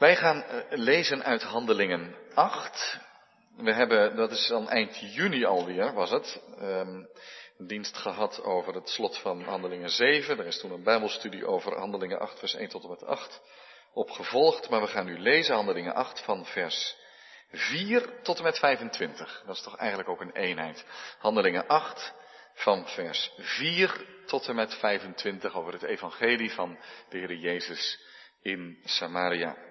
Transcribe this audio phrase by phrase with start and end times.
[0.00, 2.98] Wij gaan eh, lezen uit Handelingen 8.
[3.56, 7.08] We hebben, dat is dan eind juni alweer, was het, een
[7.58, 10.38] dienst gehad over het slot van Handelingen 7.
[10.38, 13.40] Er is toen een bijbelstudie over Handelingen 8, vers 1 tot en met 8
[13.92, 14.70] opgevolgd.
[14.70, 16.96] Maar we gaan nu lezen Handelingen 8 van vers
[17.50, 19.42] 4 tot en met 25.
[19.46, 20.84] Dat is toch eigenlijk ook een eenheid.
[21.18, 22.14] Handelingen 8
[22.54, 26.78] van vers 4 tot en met 25 over het evangelie van
[27.08, 28.00] de Heer Jezus
[28.42, 29.69] in Samaria.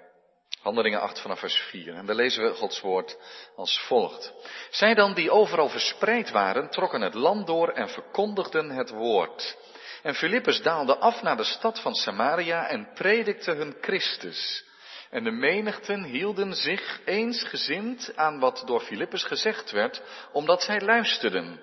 [0.62, 1.94] Handelingen 8 vanaf vers 4.
[1.94, 3.18] En daar lezen we Gods woord
[3.56, 4.34] als volgt.
[4.70, 9.58] Zij dan die overal verspreid waren, trokken het land door en verkondigden het woord.
[10.04, 14.68] En Filippus daalde af naar de stad van Samaria en predikte hun Christus.
[15.10, 20.02] En de menigten hielden zich eensgezind aan wat door Filippus gezegd werd,
[20.32, 21.60] omdat zij luisterden.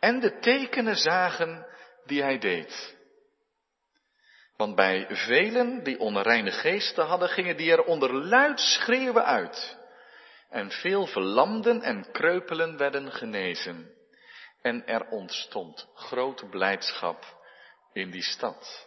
[0.00, 1.66] En de tekenen zagen
[2.04, 2.95] die hij deed.
[4.56, 9.76] Want bij velen die onreine geesten hadden, gingen die er onder luid schreeuwen uit.
[10.50, 13.90] En veel verlamden en kreupelen werden genezen.
[14.62, 17.24] En er ontstond grote blijdschap
[17.92, 18.86] in die stad.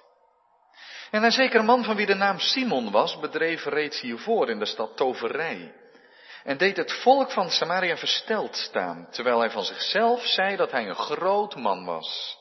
[1.11, 4.65] En een zeker man van wie de naam Simon was, bedreef reeds hiervoor in de
[4.65, 5.73] stad toverij.
[6.43, 10.87] En deed het volk van Samaria versteld staan, terwijl hij van zichzelf zei dat hij
[10.87, 12.38] een groot man was.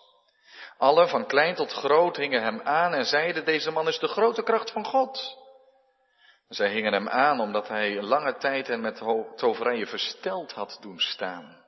[0.79, 4.43] Alle, van klein tot groot, hingen hem aan en zeiden, deze man is de grote
[4.43, 5.37] kracht van God.
[6.49, 9.03] Zij hingen hem aan omdat hij lange tijd hen met
[9.37, 11.67] toverijen versteld had doen staan.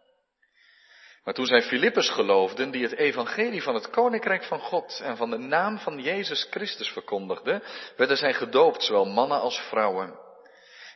[1.25, 5.31] Maar toen zij Filippus geloofden, die het evangelie van het koninkrijk van God en van
[5.31, 7.63] de naam van Jezus Christus verkondigden,
[7.97, 10.19] werden zij gedoopt, zowel mannen als vrouwen.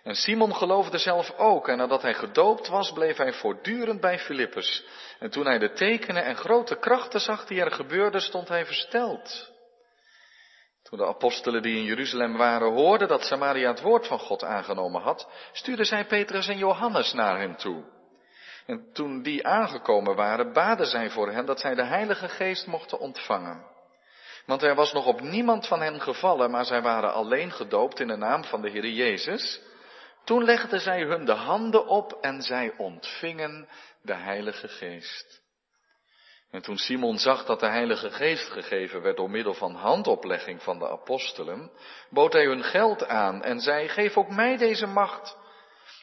[0.05, 4.84] En Simon geloofde zelf ook, en nadat hij gedoopt was, bleef hij voortdurend bij Filippus.
[5.19, 9.52] En toen hij de tekenen en grote krachten zag die er gebeurden, stond hij versteld.
[10.83, 15.02] Toen de apostelen die in Jeruzalem waren hoorden dat Samaria het woord van God aangenomen
[15.02, 17.84] had, stuurden zij Petrus en Johannes naar hen toe.
[18.66, 22.98] En toen die aangekomen waren, baden zij voor hen dat zij de Heilige Geest mochten
[22.98, 23.64] ontvangen.
[24.46, 28.07] Want er was nog op niemand van hen gevallen, maar zij waren alleen gedoopt in
[28.07, 29.61] de naam van de Heer Jezus.
[30.24, 33.68] Toen legden zij hun de handen op en zij ontvingen
[34.02, 35.42] de Heilige Geest.
[36.51, 40.79] En toen Simon zag dat de Heilige Geest gegeven werd door middel van handoplegging van
[40.79, 41.70] de apostelen,
[42.11, 45.36] bood hij hun geld aan en zei, geef ook mij deze macht,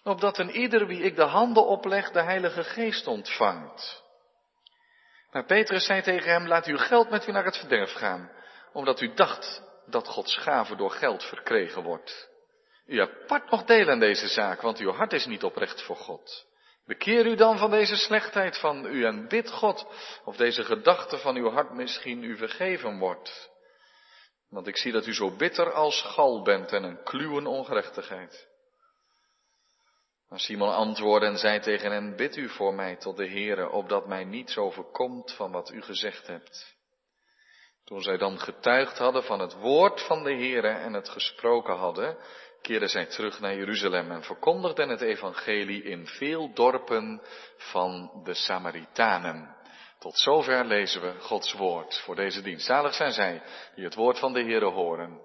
[0.04, 4.04] opdat een ieder wie ik de handen opleg de Heilige Geest ontvangt.
[5.32, 8.32] Maar Petrus zei tegen hem, laat uw geld met u naar het verderf gaan,
[8.74, 12.31] omdat u dacht dat Gods gave door geld verkregen wordt.
[12.86, 16.46] U apart nog deel aan deze zaak, want uw hart is niet oprecht voor God.
[16.86, 19.86] Bekeer u dan van deze slechtheid van u en bid God
[20.26, 23.50] of deze gedachte van uw hart misschien u vergeven wordt.
[24.50, 28.50] Want ik zie dat u zo bitter als gal bent en een kluwen ongerechtigheid.
[30.30, 34.08] Maar Simon antwoordde en zei tegen hen, bid u voor mij tot de Heere, opdat
[34.08, 36.76] mij niets overkomt van wat u gezegd hebt.
[37.84, 42.18] Toen zij dan getuigd hadden van het woord van de Heere en het gesproken hadden,
[42.62, 47.22] keerden zij terug naar Jeruzalem en verkondigden het evangelie in veel dorpen
[47.58, 49.56] van de Samaritanen.
[50.00, 52.66] Tot zover lezen we Gods woord voor deze dienst.
[52.66, 53.42] Zalig zijn zij
[53.76, 55.22] die het woord van de Heere horen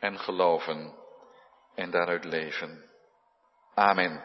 [0.00, 0.94] en geloven
[1.74, 2.90] en daaruit leven.
[3.74, 4.24] Amen.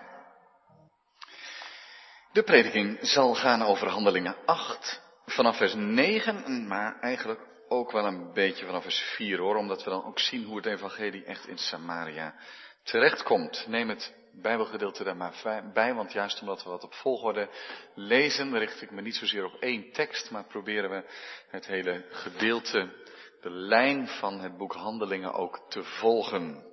[2.32, 8.34] De prediking zal gaan over handelingen 8 vanaf vers 9, maar eigenlijk ook wel een
[8.34, 11.58] beetje vanaf vers 4 hoor, omdat we dan ook zien hoe het evangelie echt in
[11.58, 12.36] Samaria
[12.84, 13.66] terechtkomt.
[13.68, 17.50] Neem het Bijbelgedeelte daar maar bij, want juist omdat we wat op volgorde
[17.96, 21.04] lezen, richt ik me niet zozeer op één tekst, maar proberen we
[21.50, 22.94] het hele gedeelte,
[23.42, 26.66] de lijn van het boek Handelingen ook te volgen.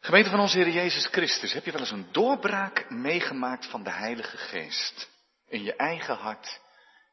[0.00, 3.90] Gemeente van onze Heer Jezus Christus, heb je wel eens een doorbraak meegemaakt van de
[3.90, 5.10] Heilige Geest
[5.48, 6.60] in je eigen hart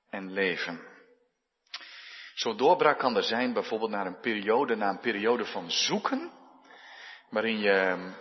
[0.09, 0.96] en leven?
[2.37, 6.31] Zo'n doorbraak kan er zijn bijvoorbeeld naar een periode, na een periode van zoeken,
[7.29, 8.11] waarin je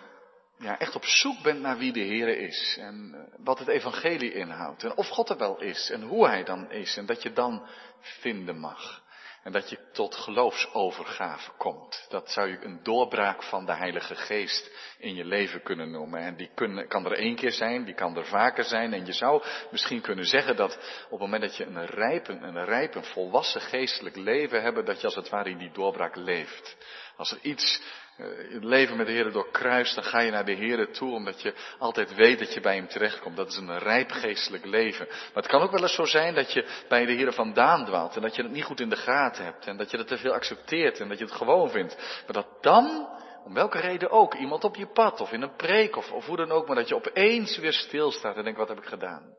[0.58, 4.32] ja, echt op zoek bent naar wie de Heer is en eh, wat het evangelie
[4.32, 7.32] inhoudt en of God er wel is en hoe Hij dan is en dat je
[7.32, 7.68] dan
[8.00, 9.02] vinden mag.
[9.46, 12.06] En dat je tot geloofsovergave komt.
[12.08, 16.20] Dat zou je een doorbraak van de Heilige Geest in je leven kunnen noemen.
[16.20, 16.50] En die
[16.88, 18.92] kan er één keer zijn, die kan er vaker zijn.
[18.92, 22.64] En je zou misschien kunnen zeggen dat op het moment dat je een rijp, een
[22.64, 26.76] rijp, een volwassen geestelijk leven hebt, dat je als het ware in die doorbraak leeft.
[27.16, 27.82] Als er iets
[28.18, 31.42] uh, het leven met de Heer doorkruist, dan ga je naar de Heer toe, omdat
[31.42, 33.36] je altijd weet dat je bij Hem terechtkomt.
[33.36, 35.06] Dat is een rijp geestelijk leven.
[35.06, 38.16] Maar het kan ook wel eens zo zijn dat je bij de Heer vandaan dwaalt
[38.16, 40.18] en dat je het niet goed in de gaten hebt en dat je het te
[40.18, 41.96] veel accepteert en dat je het gewoon vindt.
[41.96, 43.08] Maar dat dan,
[43.44, 46.36] om welke reden ook, iemand op je pad of in een preek of, of hoe
[46.36, 49.34] dan ook, maar dat je opeens weer stilstaat en denkt, wat heb ik gedaan?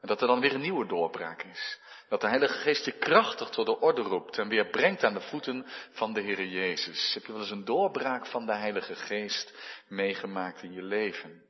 [0.00, 1.80] En dat er dan weer een nieuwe doorbraak is.
[2.08, 5.20] Dat de Heilige Geest je krachtig tot de orde roept en weer brengt aan de
[5.20, 7.14] voeten van de Heer Jezus.
[7.14, 9.54] Heb je wel eens een doorbraak van de Heilige Geest
[9.88, 11.42] meegemaakt in je leven?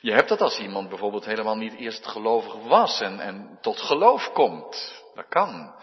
[0.00, 4.32] Je hebt dat als iemand bijvoorbeeld helemaal niet eerst gelovig was en, en tot geloof
[4.32, 5.02] komt.
[5.14, 5.74] Dat kan.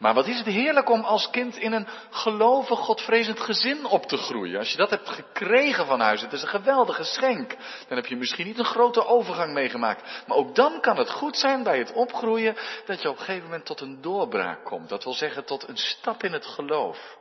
[0.00, 4.16] Maar wat is het heerlijk om als kind in een gelovig, godvrezend gezin op te
[4.16, 4.58] groeien.
[4.58, 7.56] Als je dat hebt gekregen van huis, het is een geweldig geschenk.
[7.88, 10.22] Dan heb je misschien niet een grote overgang meegemaakt.
[10.26, 12.56] Maar ook dan kan het goed zijn bij het opgroeien
[12.86, 14.88] dat je op een gegeven moment tot een doorbraak komt.
[14.88, 17.18] Dat wil zeggen tot een stap in het geloof.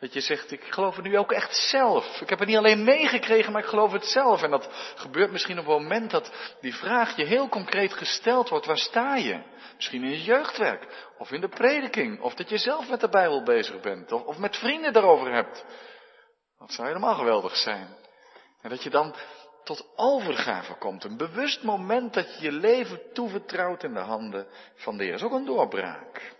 [0.00, 2.20] Dat je zegt, ik geloof het nu ook echt zelf.
[2.20, 4.42] Ik heb het niet alleen meegekregen, maar ik geloof het zelf.
[4.42, 8.66] En dat gebeurt misschien op het moment dat die vraag je heel concreet gesteld wordt.
[8.66, 9.42] Waar sta je?
[9.74, 13.42] Misschien in je jeugdwerk, of in de prediking, of dat je zelf met de Bijbel
[13.42, 15.64] bezig bent, of, met vrienden daarover hebt.
[16.58, 17.96] Dat zou helemaal geweldig zijn.
[18.62, 19.14] En dat je dan
[19.64, 21.04] tot overgave komt.
[21.04, 25.12] Een bewust moment dat je je leven toevertrouwt in de handen van de Heer.
[25.12, 26.34] Dat is ook een doorbraak.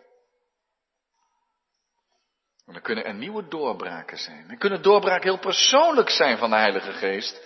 [2.66, 4.44] En dan kunnen er nieuwe doorbraken zijn.
[4.48, 7.40] Dan kunnen doorbraken heel persoonlijk zijn van de Heilige Geest.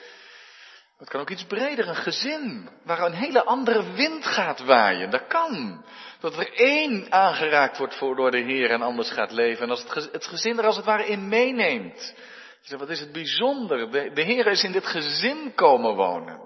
[0.99, 5.11] Het kan ook iets breder, een gezin, waar een hele andere wind gaat waaien.
[5.11, 5.85] Dat kan.
[6.21, 9.63] Dat er één aangeraakt wordt door de Heer en anders gaat leven.
[9.63, 12.15] En als het, het gezin er als het ware in meeneemt.
[12.69, 13.91] Wat is het bijzonder.
[13.91, 16.41] De, de Heer is in dit gezin komen wonen.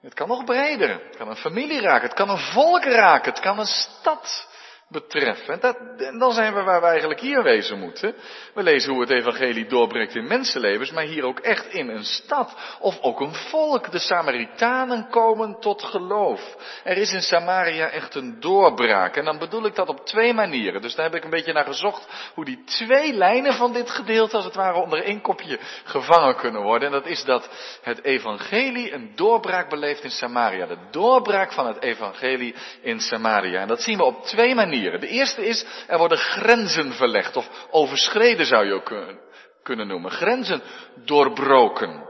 [0.00, 0.90] Het kan nog breder.
[0.90, 2.08] Het kan een familie raken.
[2.08, 3.32] Het kan een volk raken.
[3.32, 4.48] Het kan een stad
[4.88, 5.54] betreffen.
[5.54, 8.14] En, dat, en dan zijn we waar we eigenlijk hier wezen moeten.
[8.54, 12.54] We lezen hoe het evangelie doorbreekt in mensenlevens, maar hier ook echt in een stad.
[12.80, 13.90] Of ook een volk.
[13.90, 16.56] De Samaritanen komen tot geloof.
[16.84, 19.16] Er is in Samaria echt een doorbraak.
[19.16, 20.82] En dan bedoel ik dat op twee manieren.
[20.82, 24.36] Dus daar heb ik een beetje naar gezocht hoe die twee lijnen van dit gedeelte
[24.36, 26.86] als het ware onder één kopje gevangen kunnen worden.
[26.88, 27.48] En dat is dat
[27.82, 30.66] het evangelie een doorbraak beleeft in Samaria.
[30.66, 33.60] De doorbraak van het evangelie in Samaria.
[33.60, 34.74] En dat zien we op twee manieren.
[34.80, 39.16] De eerste is, er worden grenzen verlegd, of overschreden zou je ook
[39.62, 40.10] kunnen noemen.
[40.10, 40.62] Grenzen
[41.04, 42.04] doorbroken.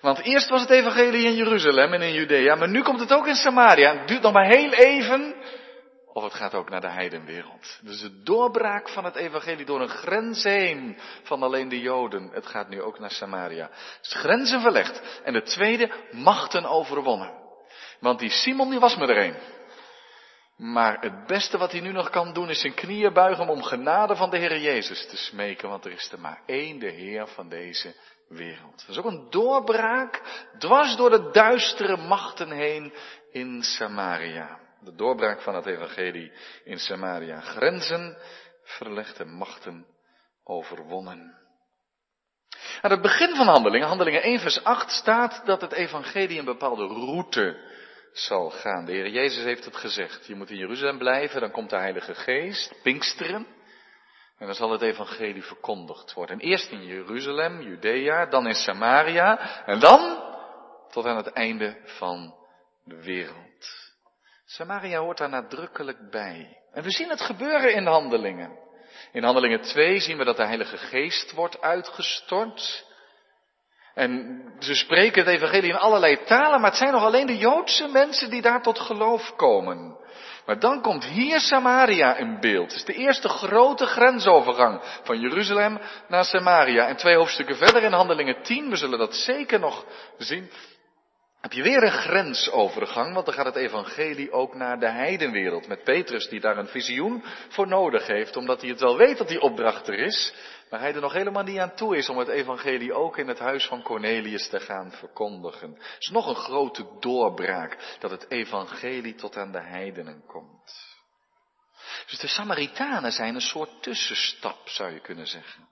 [0.00, 3.26] Want eerst was het evangelie in Jeruzalem en in Judea, maar nu komt het ook
[3.26, 3.98] in Samaria.
[3.98, 5.34] Het duurt nog maar heel even,
[6.12, 7.78] of het gaat ook naar de heidenwereld.
[7.82, 12.30] Dus de doorbraak van het evangelie door een grens heen van alleen de Joden.
[12.32, 13.70] Het gaat nu ook naar Samaria.
[14.00, 15.20] Dus grenzen verlegd.
[15.24, 17.32] En de tweede, machten overwonnen.
[18.00, 19.34] Want die Simon die was me er.
[20.60, 24.16] Maar het beste wat hij nu nog kan doen is zijn knieën buigen om genade
[24.16, 27.48] van de Heer Jezus te smeken, want er is er maar één, de Heer van
[27.48, 27.94] deze
[28.28, 28.80] wereld.
[28.80, 30.22] Dat is ook een doorbraak
[30.58, 32.92] dwars door de duistere machten heen
[33.30, 34.58] in Samaria.
[34.80, 36.32] De doorbraak van het evangelie
[36.64, 37.40] in Samaria.
[37.40, 38.18] Grenzen
[38.62, 39.86] verlegde machten
[40.44, 41.38] overwonnen.
[42.80, 46.86] Aan het begin van handelingen, handelingen 1 vers 8, staat dat het evangelie een bepaalde
[46.86, 47.69] route
[48.12, 48.84] zal gaan.
[48.84, 50.26] De Heer Jezus heeft het gezegd.
[50.26, 53.46] Je moet in Jeruzalem blijven, dan komt de Heilige Geest, Pinksteren.
[54.38, 56.40] En dan zal het evangelie verkondigd worden.
[56.40, 60.28] En eerst in Jeruzalem, Judea, dan in Samaria en dan
[60.90, 62.34] tot aan het einde van
[62.84, 63.90] de wereld.
[64.44, 66.58] Samaria hoort daar nadrukkelijk bij.
[66.72, 68.58] En we zien het gebeuren in handelingen.
[69.12, 72.86] In handelingen 2 zien we dat de Heilige Geest wordt uitgestort.
[73.94, 77.88] En ze spreken het evangelie in allerlei talen, maar het zijn nog alleen de Joodse
[77.88, 79.98] mensen die daar tot geloof komen.
[80.46, 82.70] Maar dan komt hier Samaria in beeld.
[82.70, 86.86] Het is de eerste grote grensovergang van Jeruzalem naar Samaria.
[86.86, 89.84] En twee hoofdstukken verder in Handelingen 10, we zullen dat zeker nog
[90.18, 90.50] zien,
[91.40, 95.68] heb je weer een grensovergang, want dan gaat het evangelie ook naar de heidenwereld.
[95.68, 99.28] Met Petrus die daar een visioen voor nodig heeft, omdat hij het wel weet dat
[99.28, 100.34] die opdracht er is,
[100.70, 103.38] maar hij er nog helemaal niet aan toe is om het evangelie ook in het
[103.38, 105.74] huis van Cornelius te gaan verkondigen.
[105.74, 110.98] Het is nog een grote doorbraak dat het evangelie tot aan de heidenen komt.
[112.06, 115.69] Dus de Samaritanen zijn een soort tussenstap, zou je kunnen zeggen.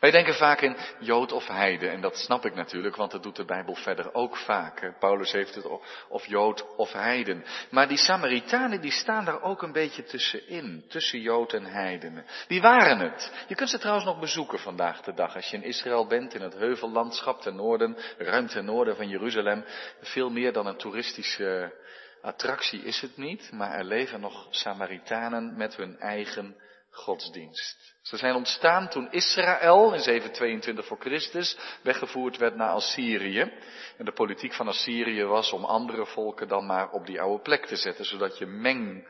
[0.00, 3.36] Wij denken vaak in Jood of Heide, en dat snap ik natuurlijk, want dat doet
[3.36, 4.92] de Bijbel verder ook vaak.
[4.98, 5.66] Paulus heeft het
[6.08, 7.44] of Jood of Heiden.
[7.70, 12.26] Maar die Samaritanen, die staan daar ook een beetje tussenin, tussen Jood en Heidenen.
[12.46, 13.32] Die waren het.
[13.48, 15.34] Je kunt ze trouwens nog bezoeken vandaag de dag.
[15.34, 19.64] Als je in Israël bent, in het heuvellandschap ten noorden, ruim ten noorden van Jeruzalem.
[20.00, 21.80] Veel meer dan een toeristische
[22.22, 26.56] attractie is het niet, maar er leven nog Samaritanen met hun eigen
[26.92, 27.94] godsdienst.
[28.02, 33.52] Ze zijn ontstaan toen Israël in 722 voor Christus weggevoerd werd naar Assyrië.
[33.96, 37.66] En de politiek van Assyrië was om andere volken dan maar op die oude plek
[37.66, 39.08] te zetten, zodat je meng,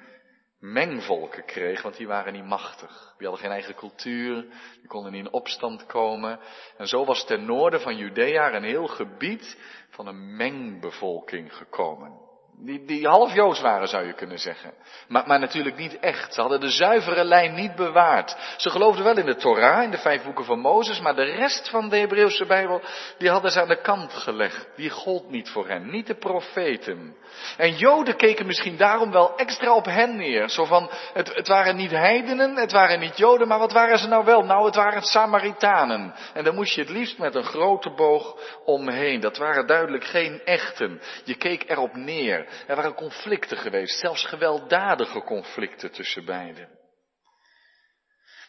[0.59, 3.15] mengvolken kreeg, want die waren niet machtig.
[3.19, 4.43] Die hadden geen eigen cultuur,
[4.79, 6.41] die konden niet in opstand komen.
[6.77, 9.59] En zo was ten noorden van Judea een heel gebied
[9.91, 12.22] van een mengbevolking gekomen.
[12.65, 14.73] Die, die half Joods waren, zou je kunnen zeggen.
[15.09, 16.35] Maar, maar natuurlijk niet echt.
[16.35, 18.37] Ze hadden de zuivere lijn niet bewaard.
[18.57, 21.71] Ze geloofden wel in de Torah, in de vijf boeken van Mozes, maar de rest
[21.71, 22.81] van de Hebreeuwse Bijbel,
[23.19, 24.69] die hadden ze aan de kant gelegd.
[24.77, 27.17] Die gold niet voor hen, niet de profeten.
[27.57, 30.49] En Joden keken misschien daarom wel extra op hen neer.
[30.49, 34.09] Zo van, het, het waren niet heidenen, het waren niet Joden, maar wat waren ze
[34.09, 34.43] nou wel?
[34.43, 36.15] Nou, het waren Samaritanen.
[36.35, 39.21] En dan moest je het liefst met een grote boog omheen.
[39.21, 41.01] Dat waren duidelijk geen echten.
[41.25, 42.52] Je keek erop neer.
[42.67, 46.81] Er waren conflicten geweest, zelfs gewelddadige conflicten tussen beiden.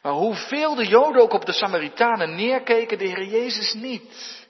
[0.01, 4.41] Maar hoeveel de Joden ook op de Samaritanen neerkeken, de Heer Jezus niet.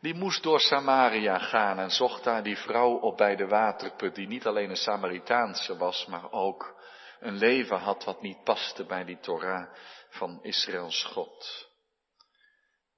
[0.00, 4.26] Die moest door Samaria gaan en zocht daar die vrouw op bij de waterput, die
[4.26, 6.74] niet alleen een Samaritaanse was, maar ook
[7.20, 9.68] een leven had wat niet paste bij die Torah
[10.08, 11.65] van Israëls God.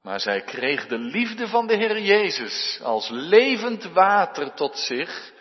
[0.02, 5.33] Maar zij kreeg de liefde van de Heer Jezus als levend water tot zich.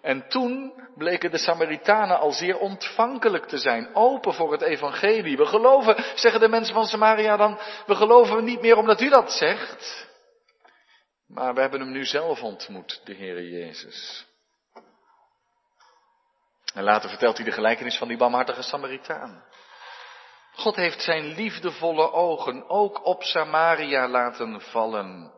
[0.00, 5.36] En toen bleken de Samaritanen al zeer ontvankelijk te zijn, open voor het evangelie.
[5.36, 9.32] We geloven, zeggen de mensen van Samaria dan, we geloven niet meer omdat u dat
[9.32, 10.10] zegt.
[11.26, 14.26] Maar we hebben hem nu zelf ontmoet, de Heer Jezus.
[16.74, 19.44] En later vertelt hij de gelijkenis van die barmhartige Samaritaan.
[20.54, 25.32] God heeft zijn liefdevolle ogen ook op Samaria laten vallen.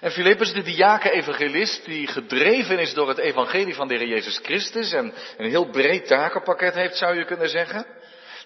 [0.00, 4.92] En Filippus, de diaken-evangelist, die gedreven is door het evangelie van de Heer Jezus Christus
[4.92, 7.86] en een heel breed takenpakket heeft, zou je kunnen zeggen,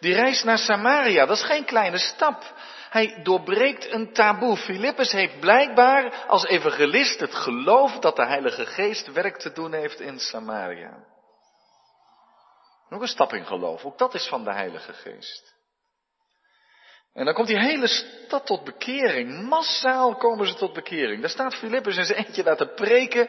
[0.00, 1.26] die reist naar Samaria.
[1.26, 2.54] Dat is geen kleine stap.
[2.90, 4.56] Hij doorbreekt een taboe.
[4.56, 10.00] Filippus heeft blijkbaar als evangelist het geloof dat de Heilige Geest werk te doen heeft
[10.00, 11.04] in Samaria.
[12.88, 13.84] Nog een stap in geloof.
[13.84, 15.53] Ook dat is van de Heilige Geest.
[17.14, 19.48] En dan komt die hele stad tot bekering.
[19.48, 21.20] Massaal komen ze tot bekering.
[21.20, 23.28] Daar staat Filippus in zijn eentje daar te preken.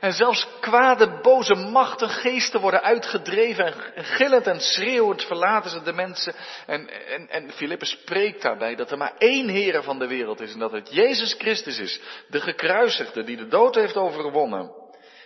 [0.00, 3.94] En zelfs kwade, boze machten, geesten worden uitgedreven.
[3.94, 6.34] En gillend en schreeuwend verlaten ze de mensen.
[6.66, 10.52] En, en, en Filippus spreekt daarbij dat er maar één Heer van de wereld is.
[10.52, 12.00] En dat het Jezus Christus is.
[12.28, 14.70] De gekruisigde die de dood heeft overwonnen.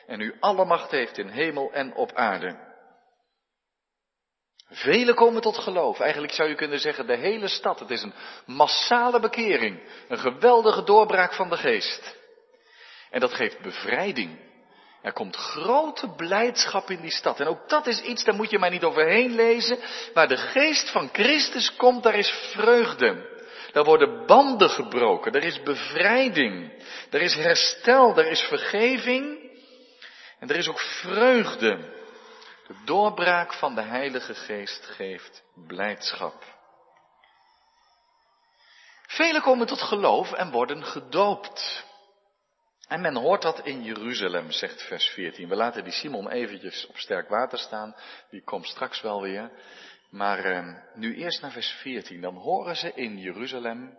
[0.07, 2.68] En nu alle macht heeft in hemel en op aarde.
[4.71, 6.01] Velen komen tot geloof.
[6.01, 7.81] Eigenlijk zou je kunnen zeggen de hele stad.
[7.81, 8.15] Het is een
[8.47, 9.81] massale bekering.
[10.09, 12.17] Een geweldige doorbraak van de geest.
[13.11, 14.47] En dat geeft bevrijding.
[15.03, 17.41] Er komt grote blijdschap in die stad.
[17.41, 19.79] En ook dat is iets, daar moet je maar niet overheen lezen.
[20.15, 23.37] Waar de geest van Christus komt, daar is vreugde.
[23.73, 25.33] Daar worden banden gebroken.
[25.33, 26.73] Er is bevrijding.
[27.11, 28.19] Er is herstel.
[28.19, 29.51] Er is vergeving.
[30.39, 31.97] En er is ook vreugde.
[32.69, 36.45] De doorbraak van de Heilige Geest geeft blijdschap.
[39.07, 41.85] Velen komen tot geloof en worden gedoopt.
[42.89, 45.49] En men hoort dat in Jeruzalem, zegt vers 14.
[45.49, 47.97] We laten die Simon eventjes op sterk water staan,
[48.31, 49.51] die komt straks wel weer.
[50.11, 52.21] Maar eh, nu eerst naar vers 14.
[52.21, 53.99] Dan horen ze in Jeruzalem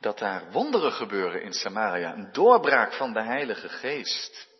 [0.00, 2.12] dat daar wonderen gebeuren in Samaria.
[2.12, 4.51] Een doorbraak van de Heilige Geest.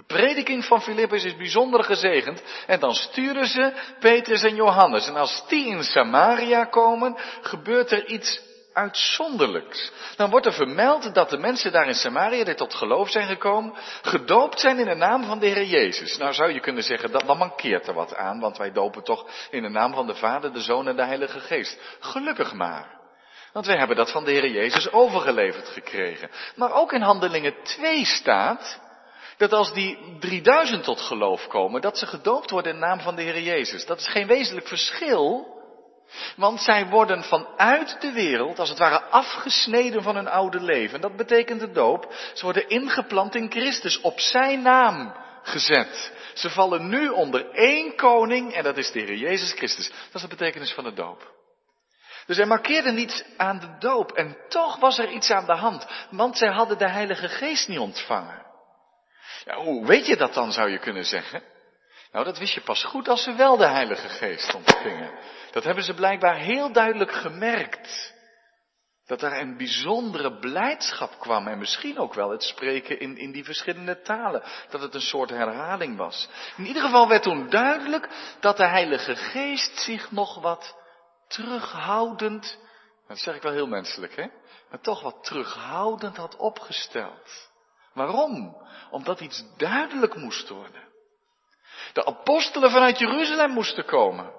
[0.00, 2.42] De prediking van Filippus is bijzonder gezegend.
[2.66, 5.06] En dan sturen ze Petrus en Johannes.
[5.06, 8.40] En als die in Samaria komen, gebeurt er iets
[8.72, 9.92] uitzonderlijks.
[10.16, 13.74] Dan wordt er vermeld dat de mensen daar in Samaria, die tot geloof zijn gekomen,
[14.02, 16.16] gedoopt zijn in de naam van de Heer Jezus.
[16.16, 19.26] Nou zou je kunnen zeggen, dat, dan mankeert er wat aan, want wij dopen toch
[19.50, 21.78] in de naam van de Vader, de Zoon en de Heilige Geest.
[22.00, 22.98] Gelukkig maar.
[23.52, 26.30] Want wij hebben dat van de Heer Jezus overgeleverd gekregen.
[26.56, 28.88] Maar ook in Handelingen 2 staat,
[29.40, 33.16] dat als die 3000 tot geloof komen, dat ze gedoopt worden in de naam van
[33.16, 33.86] de Heer Jezus.
[33.86, 35.46] Dat is geen wezenlijk verschil,
[36.36, 41.00] want zij worden vanuit de wereld, als het ware, afgesneden van hun oude leven.
[41.00, 42.14] Dat betekent de doop.
[42.34, 46.12] Ze worden ingeplant in Christus, op zijn naam gezet.
[46.34, 49.88] Ze vallen nu onder één koning en dat is de Heer Jezus Christus.
[49.88, 51.38] Dat is de betekenis van de doop.
[52.26, 55.86] Dus hij markeerde niets aan de doop en toch was er iets aan de hand,
[56.10, 58.48] want zij hadden de Heilige Geest niet ontvangen.
[59.44, 61.42] Ja, hoe weet je dat dan, zou je kunnen zeggen?
[62.12, 65.18] Nou, dat wist je pas goed als ze wel de Heilige Geest ontvingen.
[65.50, 68.14] Dat hebben ze blijkbaar heel duidelijk gemerkt.
[69.06, 73.44] Dat er een bijzondere blijdschap kwam en misschien ook wel het spreken in, in die
[73.44, 74.42] verschillende talen.
[74.70, 76.28] Dat het een soort herhaling was.
[76.56, 78.08] In ieder geval werd toen duidelijk
[78.40, 80.76] dat de Heilige Geest zich nog wat
[81.28, 82.58] terughoudend,
[83.08, 84.26] dat zeg ik wel heel menselijk hè,
[84.70, 87.49] maar toch wat terughoudend had opgesteld.
[87.94, 88.56] Waarom?
[88.90, 90.88] Omdat iets duidelijk moest worden.
[91.92, 94.38] De apostelen vanuit Jeruzalem moesten komen.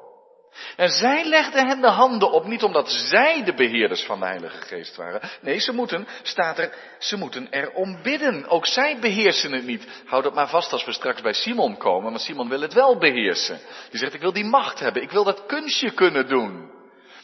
[0.76, 4.62] En zij legden hen de handen op, niet omdat zij de beheerders van de Heilige
[4.62, 5.30] Geest waren.
[5.42, 8.48] Nee, ze moeten, staat er, ze moeten erom bidden.
[8.48, 9.88] Ook zij beheersen het niet.
[10.06, 12.98] Houd het maar vast als we straks bij Simon komen, want Simon wil het wel
[12.98, 13.60] beheersen.
[13.90, 16.80] Die zegt, ik wil die macht hebben, ik wil dat kunstje kunnen doen.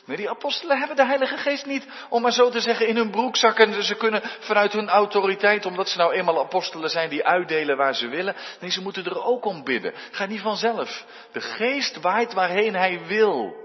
[0.07, 3.11] Nee, die apostelen hebben de Heilige Geest niet, om maar zo te zeggen, in hun
[3.11, 3.59] broekzak.
[3.59, 7.95] En ze kunnen vanuit hun autoriteit, omdat ze nou eenmaal apostelen zijn, die uitdelen waar
[7.95, 8.35] ze willen.
[8.59, 9.93] Nee, ze moeten er ook om bidden.
[10.11, 11.05] Ga niet vanzelf.
[11.31, 13.55] De Geest waait waarheen Hij wil.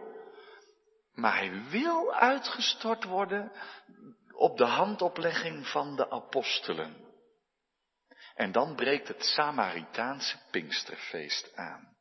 [1.14, 3.52] Maar Hij wil uitgestort worden
[4.32, 6.96] op de handoplegging van de apostelen.
[8.34, 11.91] En dan breekt het Samaritaanse Pinksterfeest aan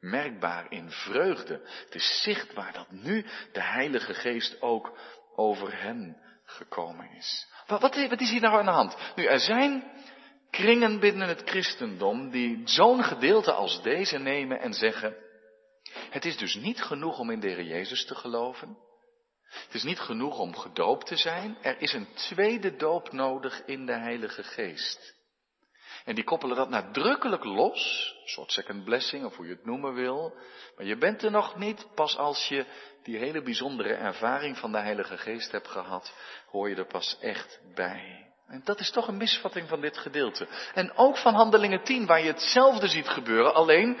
[0.00, 1.60] merkbaar in vreugde.
[1.84, 4.98] Het is zichtbaar dat nu de Heilige Geest ook
[5.34, 7.48] over hen gekomen is.
[7.66, 8.96] Wat, wat, is hier nou aan de hand?
[9.14, 9.90] Nu, er zijn
[10.50, 15.16] kringen binnen het christendom die zo'n gedeelte als deze nemen en zeggen,
[16.10, 18.78] het is dus niet genoeg om in de Heer Jezus te geloven.
[19.50, 21.56] Het is niet genoeg om gedoopt te zijn.
[21.62, 25.18] Er is een tweede doop nodig in de Heilige Geest.
[26.04, 29.94] En die koppelen dat nadrukkelijk los, een soort second blessing of hoe je het noemen
[29.94, 30.34] wil.
[30.76, 32.64] Maar je bent er nog niet, pas als je
[33.02, 36.14] die hele bijzondere ervaring van de Heilige Geest hebt gehad,
[36.46, 38.28] hoor je er pas echt bij.
[38.46, 40.48] En dat is toch een misvatting van dit gedeelte.
[40.74, 44.00] En ook van Handelingen 10, waar je hetzelfde ziet gebeuren, alleen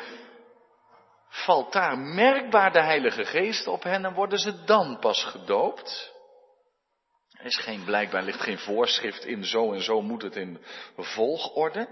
[1.28, 6.12] valt daar merkbaar de Heilige Geest op hen en worden ze dan pas gedoopt.
[7.40, 10.58] Er is geen, blijkbaar ligt geen voorschrift in zo en zo moet het in
[10.96, 11.88] volgorde.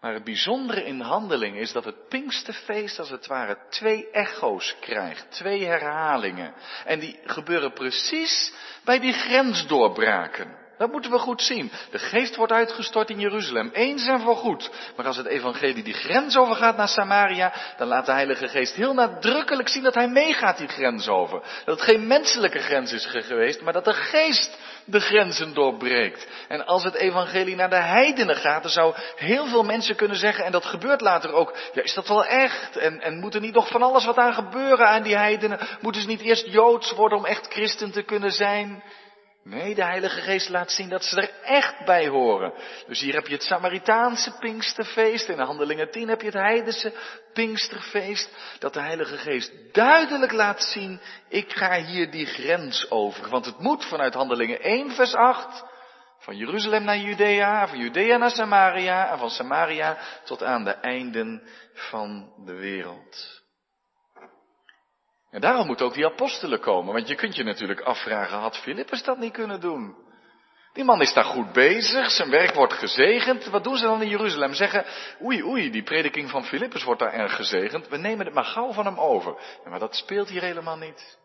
[0.00, 5.30] Maar het bijzondere in handeling is dat het Pinksterfeest als het ware twee echo's krijgt,
[5.30, 6.54] twee herhalingen.
[6.84, 8.52] En die gebeuren precies
[8.84, 10.61] bij die grensdoorbraken.
[10.78, 11.72] Dat moeten we goed zien.
[11.90, 14.70] De geest wordt uitgestort in Jeruzalem, eens en voor goed.
[14.96, 18.94] Maar als het evangelie die grens overgaat naar Samaria, dan laat de Heilige Geest heel
[18.94, 21.42] nadrukkelijk zien dat hij meegaat die grens over.
[21.64, 26.26] Dat het geen menselijke grens is geweest, maar dat de geest de grenzen doorbreekt.
[26.48, 30.44] En als het evangelie naar de heidenen gaat, dan zou heel veel mensen kunnen zeggen,
[30.44, 32.76] en dat gebeurt later ook, ja is dat wel echt?
[32.76, 35.58] En, en moet er niet nog van alles wat aan gebeuren aan die heidenen?
[35.80, 38.82] Moeten ze niet eerst Joods worden om echt christen te kunnen zijn?
[39.44, 42.52] Nee, de Heilige Geest laat zien dat ze er echt bij horen.
[42.86, 45.28] Dus hier heb je het Samaritaanse Pinksterfeest.
[45.28, 46.92] In de Handelingen 10 heb je het Heidense
[47.32, 48.30] Pinksterfeest.
[48.58, 53.28] Dat de Heilige Geest duidelijk laat zien, ik ga hier die grens over.
[53.28, 55.64] Want het moet vanuit Handelingen 1 vers 8,
[56.18, 61.42] van Jeruzalem naar Judea, van Judea naar Samaria en van Samaria tot aan de einden
[61.72, 63.41] van de wereld.
[65.32, 69.02] En daarom moeten ook die apostelen komen, want je kunt je natuurlijk afvragen, had Filippus
[69.02, 69.96] dat niet kunnen doen?
[70.72, 73.44] Die man is daar goed bezig, zijn werk wordt gezegend.
[73.44, 74.54] Wat doen ze dan in Jeruzalem?
[74.54, 74.84] Zeggen,
[75.22, 77.88] oei, oei, die prediking van Filippus wordt daar erg gezegend.
[77.88, 79.36] We nemen het maar gauw van hem over.
[79.64, 81.18] Maar dat speelt hier helemaal niet.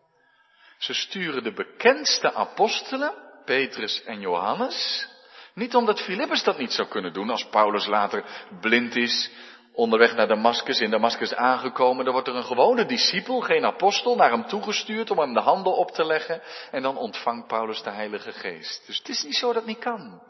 [0.78, 5.08] Ze sturen de bekendste apostelen, Petrus en Johannes,
[5.54, 8.24] niet omdat Filippus dat niet zou kunnen doen, als Paulus later
[8.60, 9.30] blind is
[9.78, 14.30] onderweg naar Damascus, in Damascus aangekomen, dan wordt er een gewone discipel, geen apostel, naar
[14.30, 16.42] hem toegestuurd om hem de handen op te leggen.
[16.70, 18.86] En dan ontvangt Paulus de Heilige Geest.
[18.86, 20.22] Dus het is niet zo dat het niet kan.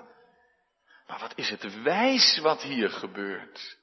[1.06, 3.76] Maar wat is het wijs wat hier gebeurt?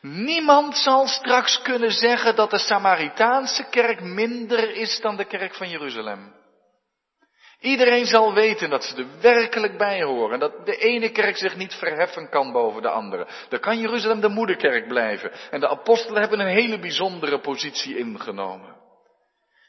[0.00, 5.68] Niemand zal straks kunnen zeggen dat de Samaritaanse kerk minder is dan de kerk van
[5.68, 6.43] Jeruzalem.
[7.64, 10.38] Iedereen zal weten dat ze er werkelijk bij horen.
[10.38, 13.26] Dat de ene kerk zich niet verheffen kan boven de andere.
[13.48, 15.32] Dan kan Jeruzalem de moederkerk blijven.
[15.50, 18.76] En de apostelen hebben een hele bijzondere positie ingenomen.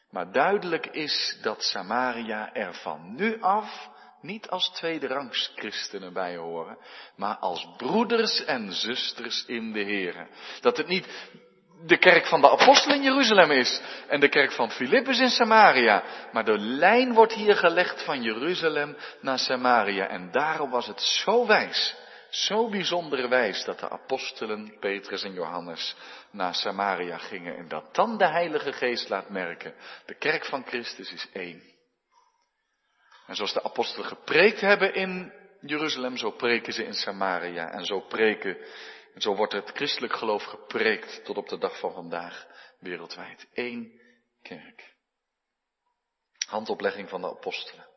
[0.10, 3.90] Maar duidelijk is dat Samaria er van nu af
[4.22, 6.78] niet als tweederangs christenen bij horen,
[7.16, 10.28] maar als broeders en zusters in de Here.
[10.62, 11.08] Dat het niet
[11.84, 16.04] de kerk van de apostelen in Jeruzalem is en de kerk van Filippus in Samaria.
[16.32, 20.08] Maar de lijn wordt hier gelegd van Jeruzalem naar Samaria.
[20.08, 21.96] En daarom was het zo wijs,
[22.30, 25.96] zo bijzonder wijs dat de apostelen Petrus en Johannes
[26.32, 27.58] naar Samaria gingen.
[27.58, 29.74] En dat dan de Heilige Geest laat merken,
[30.06, 31.74] de kerk van Christus is één.
[33.28, 37.72] En zoals de apostelen gepreekt hebben in Jeruzalem, zo preken ze in Samaria.
[37.72, 38.58] En zo preken
[39.15, 42.47] en zo wordt het christelijk geloof gepreekt tot op de dag van vandaag
[42.80, 43.47] wereldwijd.
[43.54, 44.01] Eén
[44.41, 44.93] kerk.
[46.47, 47.88] Handoplegging van de apostelen.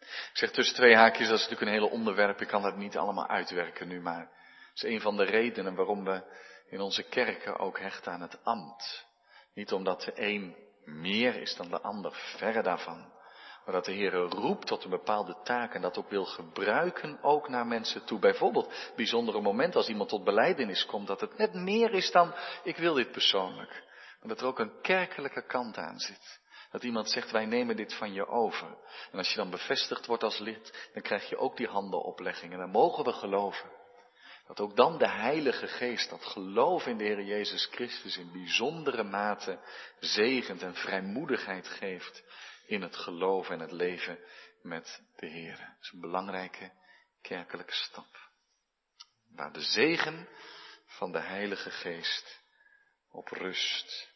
[0.00, 2.40] Ik zeg tussen twee haakjes, dat is natuurlijk een hele onderwerp.
[2.40, 4.30] Ik kan dat niet allemaal uitwerken nu, maar het
[4.74, 6.22] is een van de redenen waarom we
[6.68, 9.06] in onze kerken ook hechten aan het ambt.
[9.54, 13.12] Niet omdat we één meer is dan de ander, verre daarvan.
[13.66, 17.48] Maar dat de Heer roept tot een bepaalde taak en dat ook wil gebruiken ook
[17.48, 18.18] naar mensen toe.
[18.18, 22.76] Bijvoorbeeld, bijzondere moment als iemand tot beleidenis komt, dat het net meer is dan ik
[22.76, 23.84] wil dit persoonlijk.
[24.20, 26.40] Maar dat er ook een kerkelijke kant aan zit.
[26.70, 28.76] Dat iemand zegt, wij nemen dit van je over.
[29.12, 32.52] En als je dan bevestigd wordt als lid, dan krijg je ook die handenoplegging.
[32.52, 33.70] En dan mogen we geloven.
[34.46, 39.02] Dat ook dan de Heilige Geest, dat geloof in de Heer Jezus Christus in bijzondere
[39.02, 39.58] mate
[40.00, 42.24] zegent en vrijmoedigheid geeft
[42.66, 44.18] in het geloof en het leven
[44.62, 45.56] met de Heer.
[45.56, 46.72] Dat is een belangrijke
[47.20, 48.30] kerkelijke stap.
[49.34, 50.28] Waar de zegen
[50.86, 52.42] van de Heilige Geest
[53.10, 54.14] op rust.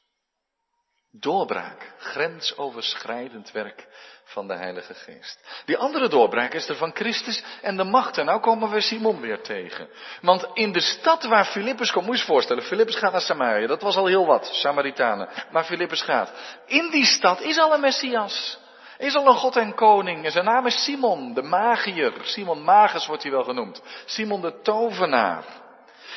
[1.11, 3.87] Doorbraak, grensoverschrijdend werk
[4.25, 5.63] van de Heilige Geest.
[5.65, 8.19] Die andere doorbraak is er van Christus en de macht.
[8.19, 9.89] En nou komen we Simon weer tegen.
[10.21, 13.67] Want in de stad waar Filippus komt, moet je je voorstellen, Filippus gaat naar Samaria.
[13.67, 15.29] Dat was al heel wat, Samaritanen.
[15.51, 16.33] Maar Filippus gaat.
[16.67, 18.59] In die stad is al een Messias.
[18.99, 20.25] Is al een God en koning.
[20.25, 22.13] En zijn naam is Simon, de magier.
[22.23, 23.83] Simon Magus wordt hij wel genoemd.
[24.05, 25.45] Simon de tovenaar.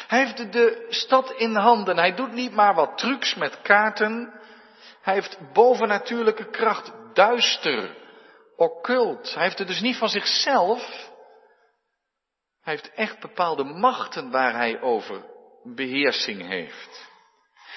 [0.07, 1.97] Hij heeft de stad in handen.
[1.97, 4.33] Hij doet niet maar wat trucs met kaarten.
[5.03, 7.95] Hij heeft bovennatuurlijke kracht, duister,
[8.55, 9.33] occult.
[9.33, 11.11] Hij heeft het dus niet van zichzelf.
[12.61, 15.25] Hij heeft echt bepaalde machten waar hij over
[15.63, 17.11] beheersing heeft.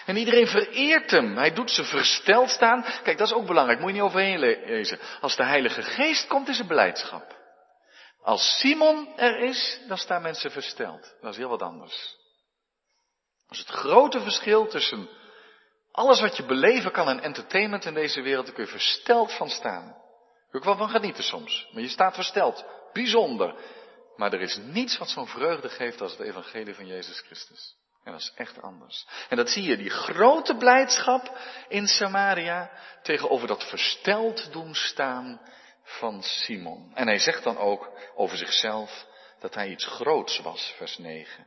[0.06, 1.36] En iedereen vereert hem.
[1.36, 2.84] Hij doet ze versteld staan.
[3.02, 3.78] Kijk, dat is ook belangrijk.
[3.78, 4.98] Moet je niet overheen lezen.
[5.20, 7.36] Als de Heilige Geest komt, is er beleidschap.
[8.22, 11.14] Als Simon er is, dan staan mensen versteld.
[11.20, 12.16] Dat is heel wat anders.
[13.46, 15.08] Dat is het grote verschil tussen
[15.96, 19.50] alles wat je beleven kan aan entertainment in deze wereld, daar kun je versteld van
[19.50, 19.96] staan.
[20.50, 21.68] Je ook wel van genieten soms.
[21.72, 22.64] Maar je staat versteld.
[22.92, 23.54] Bijzonder.
[24.16, 27.74] Maar er is niets wat zo'n vreugde geeft als het evangelie van Jezus Christus.
[28.04, 29.06] En dat is echt anders.
[29.28, 32.70] En dat zie je, die grote blijdschap in Samaria
[33.02, 35.40] tegenover dat versteld doen staan
[35.82, 36.90] van Simon.
[36.94, 39.06] En hij zegt dan ook over zichzelf
[39.40, 41.45] dat hij iets groots was, vers 9.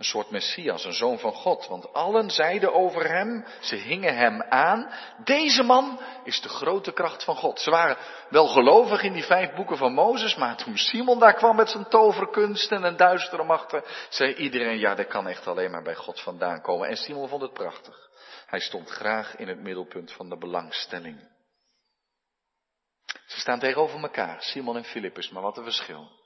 [0.00, 1.66] Een soort Messias, een zoon van God.
[1.66, 4.92] Want allen zeiden over hem, ze hingen hem aan.
[5.24, 7.60] Deze man is de grote kracht van God.
[7.60, 7.96] Ze waren
[8.28, 11.88] wel gelovig in die vijf boeken van Mozes, maar toen Simon daar kwam met zijn
[11.88, 16.62] toverkunsten en duistere machten, zei iedereen, ja, dat kan echt alleen maar bij God vandaan
[16.62, 16.88] komen.
[16.88, 18.10] En Simon vond het prachtig.
[18.46, 21.28] Hij stond graag in het middelpunt van de belangstelling.
[23.26, 26.19] Ze staan tegenover elkaar, Simon en Filippus, maar wat een verschil.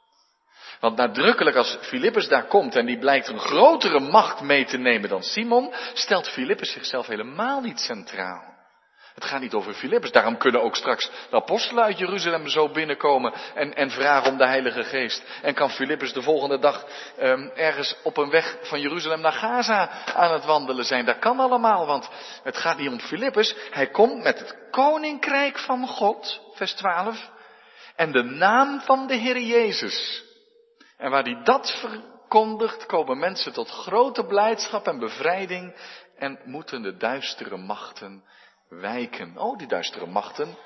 [0.80, 5.08] Want nadrukkelijk als Filippus daar komt en die blijkt een grotere macht mee te nemen
[5.08, 8.54] dan Simon, stelt Filippus zichzelf helemaal niet centraal.
[9.14, 10.12] Het gaat niet over Filippus.
[10.12, 14.46] Daarom kunnen ook straks de apostelen uit Jeruzalem zo binnenkomen en, en vragen om de
[14.46, 15.22] Heilige Geest.
[15.42, 16.86] En kan Filippus de volgende dag
[17.20, 21.04] um, ergens op een weg van Jeruzalem naar Gaza aan het wandelen zijn.
[21.04, 22.08] Dat kan allemaal, want
[22.42, 23.54] het gaat niet om Filippus.
[23.70, 27.30] Hij komt met het koninkrijk van God, vers 12.
[27.96, 30.24] En de naam van de Heer Jezus.
[30.96, 35.74] En waar hij dat verkondigt, komen mensen tot grote blijdschap en bevrijding
[36.16, 38.24] en moeten de duistere machten
[38.68, 39.38] wijken.
[39.38, 40.56] Oh, die duistere machten,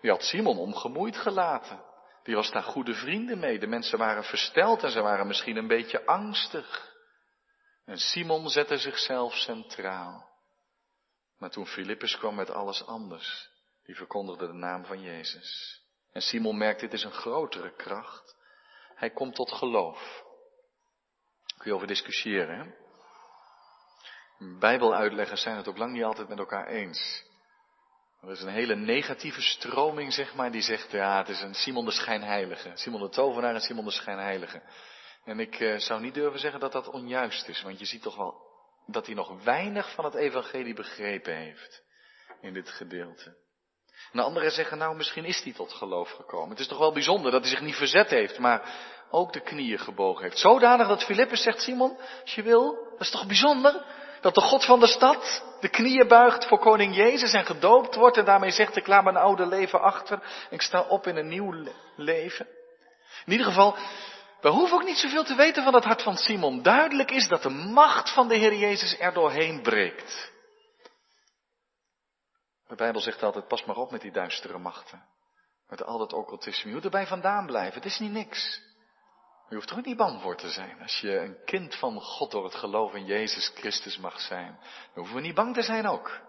[0.00, 1.86] die had Simon ongemoeid gelaten.
[2.22, 3.58] Die was daar goede vrienden mee.
[3.58, 6.96] De mensen waren versteld en ze waren misschien een beetje angstig.
[7.84, 10.28] En Simon zette zichzelf centraal.
[11.38, 13.50] Maar toen Filippus kwam met alles anders,
[13.84, 15.80] die verkondigde de naam van Jezus.
[16.12, 18.36] En Simon merkt, dit is een grotere kracht.
[18.98, 20.24] Hij komt tot geloof.
[21.56, 22.74] Kun je over discussiëren.
[24.58, 27.26] Bijbeluitleggers zijn het ook lang niet altijd met elkaar eens.
[28.20, 31.84] Er is een hele negatieve stroming, zeg maar, die zegt, ja, het is een Simon
[31.84, 32.70] de Schijnheilige.
[32.74, 34.62] Simon de Tovenaar en Simon de Schijnheilige.
[35.24, 38.16] En ik eh, zou niet durven zeggen dat dat onjuist is, want je ziet toch
[38.16, 38.46] wel
[38.86, 41.82] dat hij nog weinig van het evangelie begrepen heeft
[42.40, 43.36] in dit gedeelte.
[44.12, 46.50] En anderen zeggen, nou misschien is hij tot geloof gekomen.
[46.50, 48.62] Het is toch wel bijzonder dat hij zich niet verzet heeft, maar
[49.10, 50.38] ook de knieën gebogen heeft.
[50.38, 53.84] Zodanig dat Filippus zegt, Simon, als je wil, dat is toch bijzonder?
[54.20, 58.16] Dat de God van de stad de knieën buigt voor koning Jezus en gedoopt wordt
[58.16, 61.54] en daarmee zegt, ik laat mijn oude leven achter, ik sta op in een nieuw
[61.96, 62.46] leven.
[63.24, 63.76] In ieder geval,
[64.40, 66.62] we hoeven ook niet zoveel te weten van het hart van Simon.
[66.62, 70.30] Duidelijk is dat de macht van de Heer Jezus er doorheen breekt.
[72.68, 75.04] De Bijbel zegt altijd, pas maar op met die duistere machten.
[75.68, 76.68] Met al dat occultisme.
[76.68, 77.74] Je moet erbij vandaan blijven.
[77.74, 78.60] Het is niet niks.
[79.48, 80.82] Je hoeft er ook niet bang voor te zijn.
[80.82, 84.58] Als je een kind van God door het geloof in Jezus Christus mag zijn.
[84.60, 86.20] Dan hoeven we niet bang te zijn ook.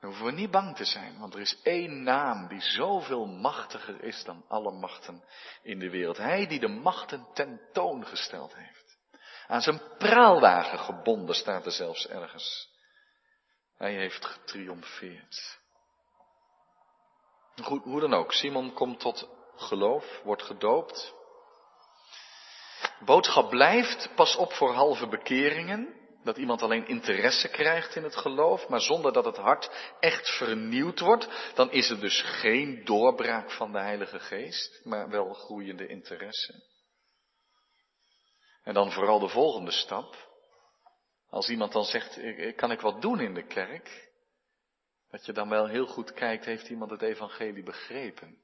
[0.00, 1.18] Dan hoeven we niet bang te zijn.
[1.18, 5.24] Want er is één naam die zoveel machtiger is dan alle machten
[5.62, 6.16] in de wereld.
[6.16, 8.98] Hij die de machten tentoongesteld heeft.
[9.46, 12.73] Aan zijn praalwagen gebonden staat er zelfs ergens.
[13.76, 15.58] Hij heeft getriomfeerd.
[17.62, 21.14] Goed, hoe dan ook, Simon komt tot geloof, wordt gedoopt.
[23.04, 26.02] Boodschap blijft, pas op voor halve bekeringen.
[26.22, 31.00] Dat iemand alleen interesse krijgt in het geloof, maar zonder dat het hart echt vernieuwd
[31.00, 31.52] wordt.
[31.54, 36.62] Dan is er dus geen doorbraak van de Heilige Geest, maar wel groeiende interesse.
[38.62, 40.32] En dan vooral de volgende stap.
[41.34, 42.20] Als iemand dan zegt,
[42.56, 44.10] kan ik wat doen in de kerk?
[45.08, 48.38] Dat je dan wel heel goed kijkt, heeft iemand het evangelie begrepen?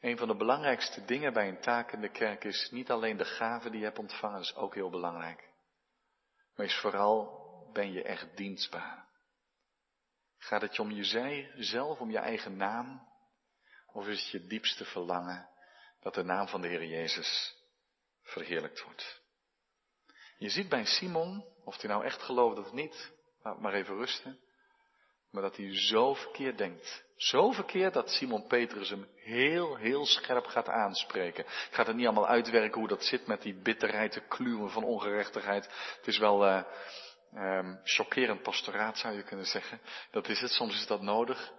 [0.00, 3.24] Een van de belangrijkste dingen bij een taak in de kerk is niet alleen de
[3.24, 5.50] gave die je hebt ontvangen, is ook heel belangrijk.
[6.56, 7.42] Maar is vooral,
[7.72, 9.08] ben je echt dienstbaar?
[10.38, 13.08] Gaat het je om jezelf, om je eigen naam?
[13.92, 15.48] Of is het je diepste verlangen
[16.00, 17.54] dat de naam van de Heer Jezus
[18.22, 19.23] verheerlijkt wordt?
[20.44, 24.38] Je ziet bij Simon, of hij nou echt gelooft of niet, laat maar even rusten.
[25.30, 27.04] Maar dat hij zo verkeerd denkt.
[27.16, 31.44] Zo verkeerd dat Simon Petrus hem heel, heel scherp gaat aanspreken.
[31.44, 34.84] Ik ga het niet allemaal uitwerken hoe dat zit met die bitterheid, de kluwen van
[34.84, 35.64] ongerechtigheid.
[35.96, 36.62] Het is wel uh,
[37.34, 39.80] um, chockerend pastoraat zou je kunnen zeggen.
[40.10, 41.52] Dat is het, soms is dat nodig.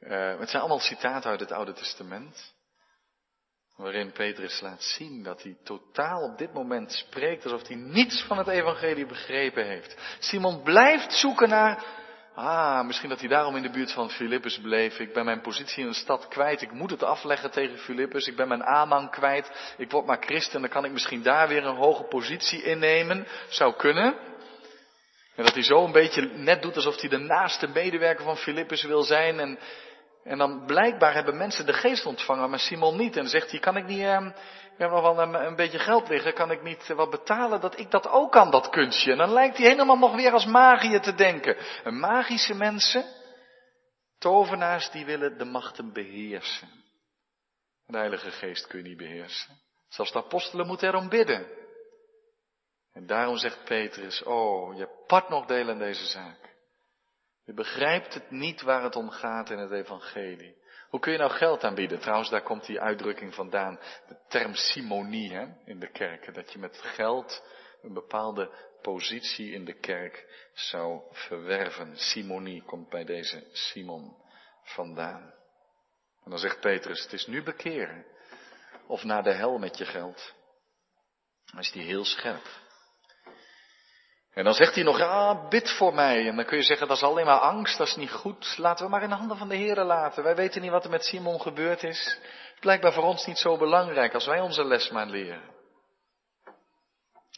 [0.00, 2.54] Uh, het zijn allemaal citaten uit het Oude Testament.
[3.76, 8.38] Waarin Petrus laat zien dat hij totaal op dit moment spreekt alsof hij niets van
[8.38, 9.96] het evangelie begrepen heeft.
[10.18, 11.84] Simon blijft zoeken naar
[12.36, 14.98] Ah, misschien dat hij daarom in de buurt van Filippus bleef.
[14.98, 16.62] Ik ben mijn positie in de stad kwijt.
[16.62, 18.26] Ik moet het afleggen tegen Filippus.
[18.26, 19.74] Ik ben mijn aanhang kwijt.
[19.78, 20.60] Ik word maar christen.
[20.60, 23.26] Dan kan ik misschien daar weer een hoge positie innemen.
[23.48, 24.14] Zou kunnen.
[25.34, 28.82] En dat hij zo een beetje net doet alsof hij de naaste medewerker van Filippus
[28.82, 29.40] wil zijn.
[29.40, 29.58] En,
[30.26, 33.16] en dan blijkbaar hebben mensen de geest ontvangen, maar Simon niet.
[33.16, 34.26] En zegt hij, kan ik niet, eh,
[34.72, 37.78] ik heb nog wel een, een, beetje geld liggen, kan ik niet wat betalen dat
[37.78, 39.12] ik dat ook kan, dat kunstje?
[39.12, 41.56] En dan lijkt hij helemaal nog weer als magiër te denken.
[41.84, 43.04] En magische mensen,
[44.18, 46.68] tovenaars, die willen de machten beheersen.
[47.86, 49.60] De Heilige Geest kun je niet beheersen.
[49.88, 51.46] Zelfs de apostelen moeten erom bidden.
[52.92, 56.45] En daarom zegt Petrus, oh, je part nog deel in deze zaak.
[57.46, 60.56] Je begrijpt het niet waar het om gaat in het evangelie.
[60.88, 61.98] Hoe kun je nou geld aanbieden?
[61.98, 63.78] Trouwens, daar komt die uitdrukking vandaan.
[64.08, 66.32] De term simonie hè, in de kerken.
[66.32, 67.42] Dat je met geld
[67.82, 68.50] een bepaalde
[68.82, 71.96] positie in de kerk zou verwerven.
[71.96, 74.16] Simonie komt bij deze Simon
[74.62, 75.34] vandaan.
[76.24, 78.06] En dan zegt Petrus, het is nu bekeren.
[78.86, 80.34] Of naar de hel met je geld.
[81.44, 82.64] Dan is die heel scherp.
[84.36, 86.28] En dan zegt hij nog, ja, bid voor mij.
[86.28, 88.54] En dan kun je zeggen, dat is alleen maar angst, dat is niet goed.
[88.58, 90.22] Laten we maar in de handen van de Heer laten.
[90.22, 92.18] Wij weten niet wat er met Simon gebeurd is.
[92.60, 95.42] Blijkbaar voor ons niet zo belangrijk als wij onze les maar leren.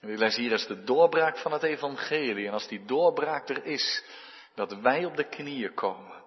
[0.00, 2.46] En die les hier is de doorbraak van het evangelie.
[2.46, 4.04] En als die doorbraak er is,
[4.54, 6.24] dat wij op de knieën komen.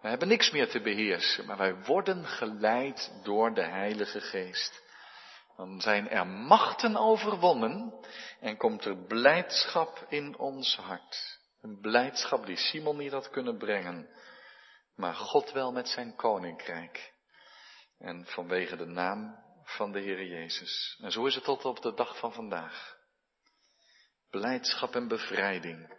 [0.00, 4.82] We hebben niks meer te beheersen, maar wij worden geleid door de Heilige Geest.
[5.58, 8.06] Dan zijn er machten overwonnen
[8.40, 11.40] en komt er blijdschap in ons hart.
[11.60, 14.08] Een blijdschap die Simon niet had kunnen brengen,
[14.96, 17.12] maar God wel met zijn koninkrijk.
[17.98, 20.98] En vanwege de naam van de Heer Jezus.
[21.02, 22.96] En zo is het tot op de dag van vandaag.
[24.30, 25.94] Blijdschap en bevrijding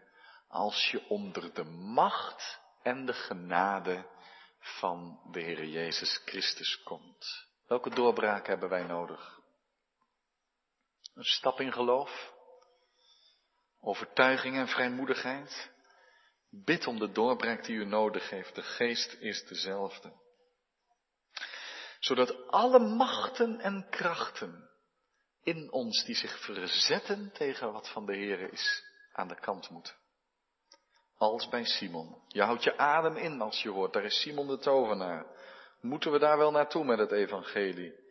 [0.47, 4.05] als je onder de macht en de genade
[4.59, 7.47] van de Heer Jezus Christus komt.
[7.67, 9.38] Welke doorbraak hebben wij nodig?
[11.19, 12.33] Een stap in geloof,
[13.81, 15.71] overtuiging en vrijmoedigheid.
[16.49, 18.55] Bid om de doorbraak die u nodig heeft.
[18.55, 20.13] De geest is dezelfde.
[21.99, 24.69] Zodat alle machten en krachten
[25.43, 29.95] in ons die zich verzetten tegen wat van de Heer is, aan de kant moeten.
[31.17, 32.21] Als bij Simon.
[32.27, 35.25] Je houdt je adem in als je hoort, daar is Simon de tovenaar.
[35.81, 38.07] Moeten we daar wel naartoe met het evangelie?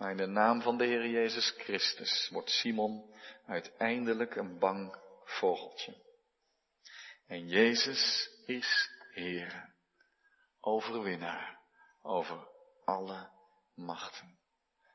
[0.00, 3.14] Maar in de naam van de Heer Jezus Christus wordt Simon
[3.46, 5.94] uiteindelijk een bang vogeltje.
[7.26, 9.74] En Jezus is Heer,
[10.60, 11.60] overwinnaar
[12.02, 12.48] over
[12.84, 13.30] alle
[13.74, 14.38] machten.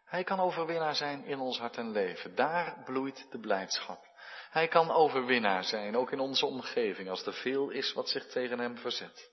[0.06, 2.36] Hij kan overwinnaar zijn in ons hart en leven.
[2.36, 4.06] Daar bloeit de blijdschap.
[4.50, 8.60] Hij kan overwinnaar zijn, ook in onze omgeving, als er veel is wat zich tegen
[8.60, 9.32] hem verzet.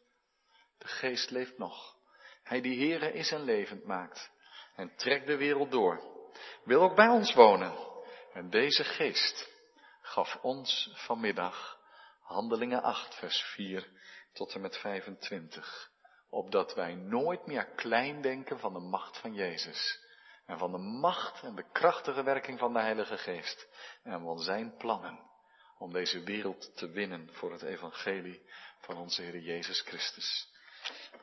[0.78, 1.96] De geest leeft nog.
[2.42, 4.31] Hij die Heere is en levend maakt
[4.74, 6.02] en trekt de wereld door.
[6.64, 7.90] Wil ook bij ons wonen.
[8.32, 9.50] En deze geest
[10.00, 11.80] gaf ons vanmiddag
[12.22, 13.88] Handelingen 8, vers 4
[14.32, 15.90] tot en met 25.
[16.30, 20.00] Opdat wij nooit meer klein denken van de macht van Jezus.
[20.46, 23.68] En van de macht en de krachtige werking van de Heilige Geest.
[24.02, 25.30] En van zijn plannen
[25.78, 28.42] om deze wereld te winnen voor het evangelie
[28.80, 30.48] van onze Heer Jezus Christus.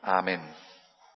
[0.00, 0.54] Amen.